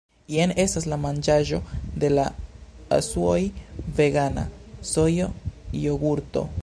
[0.35, 1.59] Jen estas la manĝaĵo
[2.03, 2.25] de la
[2.97, 3.37] asuoj
[4.01, 4.47] vegana
[4.95, 6.47] sojo-jogurto